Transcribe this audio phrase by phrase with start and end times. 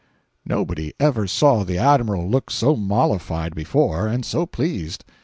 [0.45, 5.05] Nobody ever saw the Admiral look so mollified before, and so pleased.